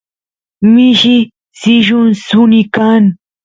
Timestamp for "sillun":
1.59-2.09